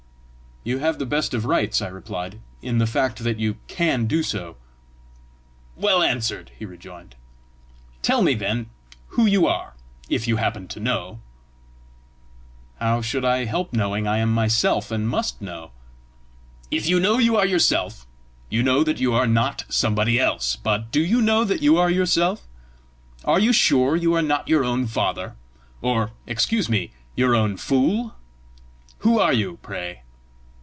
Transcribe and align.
"You 0.63 0.77
have 0.77 0.99
the 0.99 1.07
best 1.07 1.33
of 1.33 1.45
rights," 1.45 1.81
I 1.81 1.87
replied, 1.87 2.39
"in 2.61 2.77
the 2.77 2.85
fact 2.85 3.23
that 3.23 3.39
you 3.39 3.57
CAN 3.67 4.05
do 4.05 4.21
so!" 4.21 4.57
"Well 5.75 6.03
answered!" 6.03 6.51
he 6.55 6.65
rejoined. 6.65 7.15
"Tell 8.03 8.21
me, 8.21 8.35
then, 8.35 8.67
who 9.07 9.25
you 9.25 9.47
are 9.47 9.73
if 10.07 10.27
you 10.27 10.35
happen 10.35 10.67
to 10.67 10.79
know." 10.79 11.19
"How 12.79 13.01
should 13.01 13.25
I 13.25 13.45
help 13.45 13.73
knowing? 13.73 14.05
I 14.05 14.19
am 14.19 14.31
myself, 14.31 14.91
and 14.91 15.09
must 15.09 15.41
know!" 15.41 15.71
"If 16.69 16.85
you 16.87 16.99
know 16.99 17.17
you 17.17 17.35
are 17.37 17.47
yourself, 17.47 18.05
you 18.47 18.61
know 18.61 18.83
that 18.83 18.99
you 18.99 19.15
are 19.15 19.25
not 19.25 19.63
somebody 19.67 20.19
else; 20.19 20.57
but 20.57 20.91
do 20.91 21.01
you 21.03 21.23
know 21.23 21.43
that 21.43 21.63
you 21.63 21.79
are 21.79 21.89
yourself? 21.89 22.43
Are 23.25 23.39
you 23.39 23.51
sure 23.51 23.95
you 23.95 24.13
are 24.13 24.21
not 24.21 24.47
your 24.47 24.63
own 24.63 24.85
father? 24.85 25.37
or, 25.81 26.11
excuse 26.27 26.69
me, 26.69 26.91
your 27.15 27.33
own 27.33 27.57
fool? 27.57 28.13
Who 28.99 29.17
are 29.17 29.33
you, 29.33 29.57
pray?" 29.63 30.03